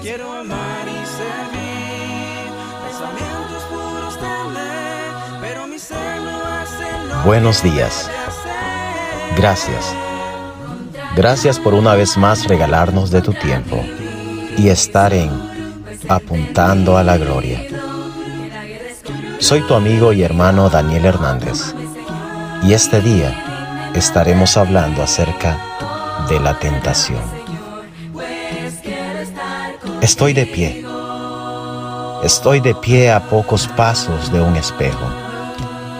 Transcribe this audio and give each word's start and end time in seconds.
Quiero 0.00 0.32
amar 0.32 0.88
y 0.88 1.06
servir, 1.06 2.50
pensamientos 2.84 3.62
puros 3.70 4.18
pero 5.40 5.68
mi 5.68 5.76
Buenos 7.24 7.62
días. 7.62 8.10
Gracias. 9.36 9.94
Gracias 11.14 11.60
por 11.60 11.74
una 11.74 11.94
vez 11.94 12.16
más 12.16 12.48
regalarnos 12.48 13.12
de 13.12 13.22
tu 13.22 13.34
tiempo 13.34 13.80
y 14.58 14.68
estar 14.68 15.14
en 15.14 15.30
Apuntando 16.08 16.96
a 16.96 17.04
la 17.04 17.18
Gloria. 17.18 17.60
Soy 19.38 19.60
tu 19.60 19.74
amigo 19.74 20.12
y 20.12 20.24
hermano 20.24 20.70
Daniel 20.70 21.04
Hernández 21.04 21.72
y 22.64 22.72
este 22.72 23.00
día 23.00 23.51
estaremos 23.94 24.56
hablando 24.56 25.02
acerca 25.02 25.58
de 26.28 26.40
la 26.40 26.58
tentación. 26.58 27.20
Estoy 30.00 30.32
de 30.32 30.46
pie. 30.46 30.84
Estoy 32.24 32.60
de 32.60 32.74
pie 32.74 33.12
a 33.12 33.20
pocos 33.20 33.68
pasos 33.68 34.32
de 34.32 34.40
un 34.40 34.56
espejo 34.56 35.06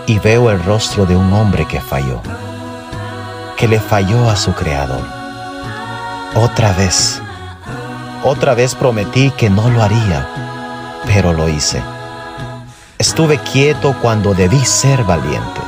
y 0.07 0.19
veo 0.19 0.51
el 0.51 0.63
rostro 0.65 1.07
de 1.07 1.17
un 1.17 1.33
hombre 1.33 1.67
que 1.67 1.81
falló, 1.81 2.21
que 3.57 3.69
le 3.69 3.81
falló 3.81 4.31
a 4.31 4.37
su 4.37 4.53
creador. 4.53 5.03
Otra 6.35 6.73
vez, 6.73 7.21
otra 8.25 8.55
vez 8.55 8.75
prometí 8.75 9.31
que 9.33 9.51
no 9.51 9.69
lo 9.69 9.83
haría, 9.83 10.27
pero 11.07 11.33
lo 11.33 11.49
hice. 11.49 11.83
Estuve 12.99 13.39
quieto 13.39 13.95
cuando 14.01 14.33
debí 14.33 14.65
ser 14.65 15.03
valiente. 15.05 15.61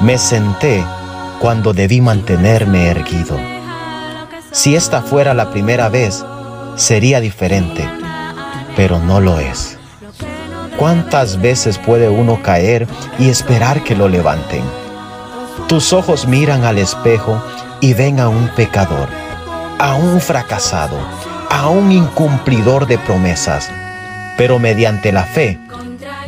Me 0.00 0.18
senté 0.18 0.84
cuando 1.40 1.72
debí 1.72 2.00
mantenerme 2.00 2.88
erguido. 2.88 3.36
Si 4.50 4.74
esta 4.74 5.02
fuera 5.02 5.34
la 5.34 5.50
primera 5.50 5.88
vez, 5.88 6.24
sería 6.76 7.20
diferente, 7.20 7.88
pero 8.76 8.98
no 8.98 9.20
lo 9.20 9.38
es. 9.38 9.78
¿Cuántas 10.78 11.40
veces 11.40 11.78
puede 11.78 12.08
uno 12.08 12.40
caer 12.42 12.86
y 13.18 13.28
esperar 13.28 13.82
que 13.82 13.96
lo 13.96 14.08
levanten? 14.08 14.62
Tus 15.66 15.92
ojos 15.92 16.26
miran 16.26 16.64
al 16.64 16.78
espejo 16.78 17.42
y 17.80 17.94
ven 17.94 18.20
a 18.20 18.28
un 18.28 18.48
pecador, 18.54 19.08
a 19.78 19.94
un 19.96 20.20
fracasado, 20.20 20.96
a 21.50 21.68
un 21.68 21.92
incumplidor 21.92 22.86
de 22.86 22.98
promesas, 22.98 23.68
pero 24.36 24.58
mediante 24.58 25.12
la 25.12 25.24
fe 25.24 25.58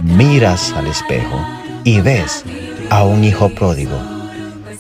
miras 0.03 0.73
al 0.77 0.87
espejo 0.89 1.47
y 1.85 2.01
ves 2.01 2.45
a 2.91 3.05
un 3.05 3.25
hijo 3.25 3.49
pródigo, 3.51 3.99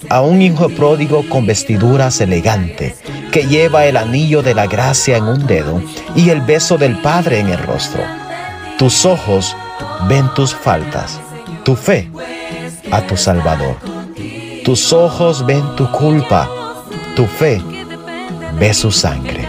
a 0.08 0.22
un 0.22 0.40
hijo 0.42 0.68
pródigo 0.70 1.28
con 1.28 1.46
vestiduras 1.46 2.20
elegantes, 2.20 2.94
que 3.30 3.46
lleva 3.46 3.86
el 3.86 3.96
anillo 3.96 4.42
de 4.42 4.54
la 4.54 4.66
gracia 4.66 5.16
en 5.16 5.24
un 5.24 5.46
dedo 5.46 5.82
y 6.16 6.30
el 6.30 6.40
beso 6.40 6.78
del 6.78 6.96
Padre 6.98 7.40
en 7.40 7.48
el 7.48 7.58
rostro. 7.58 8.02
Tus 8.78 9.04
ojos 9.04 9.56
ven 10.08 10.32
tus 10.34 10.54
faltas, 10.54 11.20
tu 11.64 11.76
fe 11.76 12.10
a 12.90 13.02
tu 13.02 13.16
Salvador. 13.16 13.76
Tus 14.64 14.92
ojos 14.92 15.44
ven 15.46 15.62
tu 15.76 15.90
culpa, 15.90 16.48
tu 17.14 17.26
fe 17.26 17.60
ve 18.58 18.74
su 18.74 18.90
sangre. 18.90 19.48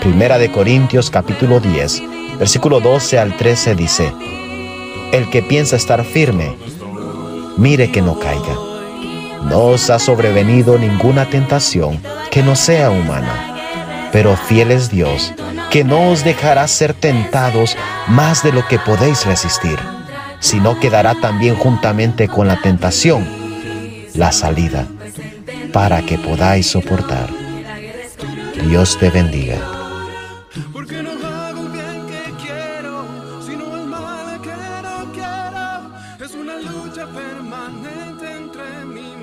Primera 0.00 0.38
de 0.38 0.50
Corintios 0.50 1.10
capítulo 1.10 1.60
10, 1.60 2.02
versículo 2.38 2.80
12 2.80 3.18
al 3.18 3.36
13 3.36 3.74
dice, 3.74 4.12
el 5.12 5.28
que 5.30 5.42
piensa 5.42 5.76
estar 5.76 6.04
firme, 6.04 6.56
mire 7.56 7.90
que 7.90 8.00
no 8.00 8.18
caiga. 8.18 8.69
No 9.42 9.66
os 9.66 9.90
ha 9.90 9.98
sobrevenido 9.98 10.78
ninguna 10.78 11.26
tentación 11.26 12.00
que 12.30 12.42
no 12.42 12.56
sea 12.56 12.90
humana, 12.90 14.08
pero 14.12 14.36
fiel 14.36 14.70
es 14.70 14.90
Dios, 14.90 15.32
que 15.70 15.84
no 15.84 16.10
os 16.10 16.24
dejará 16.24 16.66
ser 16.68 16.94
tentados 16.94 17.76
más 18.08 18.42
de 18.42 18.52
lo 18.52 18.66
que 18.68 18.78
podéis 18.78 19.24
resistir, 19.24 19.78
sino 20.40 20.78
que 20.78 20.90
dará 20.90 21.14
también 21.14 21.54
juntamente 21.54 22.28
con 22.28 22.48
la 22.48 22.60
tentación 22.60 23.26
la 24.14 24.32
salida, 24.32 24.86
para 25.72 26.02
que 26.02 26.18
podáis 26.18 26.66
soportar. 26.66 27.28
Dios 28.66 28.98
te 28.98 29.10
bendiga. 29.10 29.56
Es 36.20 36.34
una 36.34 36.56
lucha 36.58 37.06
permanente 37.06 38.36
entre 38.36 38.84
mi 38.84 39.16